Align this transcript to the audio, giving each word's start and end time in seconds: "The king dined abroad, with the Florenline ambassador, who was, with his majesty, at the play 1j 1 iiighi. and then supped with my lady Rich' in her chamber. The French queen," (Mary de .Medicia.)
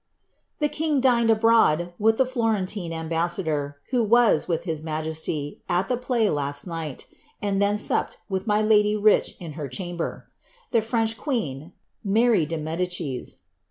"The 0.57 0.67
king 0.67 0.99
dined 0.99 1.29
abroad, 1.29 1.93
with 1.99 2.17
the 2.17 2.25
Florenline 2.25 2.91
ambassador, 2.91 3.77
who 3.91 4.03
was, 4.03 4.47
with 4.47 4.63
his 4.63 4.81
majesty, 4.81 5.61
at 5.69 5.89
the 5.89 5.95
play 5.95 6.25
1j 6.25 6.33
1 6.65 6.95
iiighi. 6.95 7.05
and 7.39 7.61
then 7.61 7.77
supped 7.77 8.17
with 8.27 8.47
my 8.47 8.63
lady 8.63 8.95
Rich' 8.95 9.35
in 9.39 9.53
her 9.53 9.67
chamber. 9.67 10.25
The 10.71 10.81
French 10.81 11.19
queen," 11.19 11.73
(Mary 12.03 12.47
de 12.47 12.57
.Medicia.) 12.57 13.25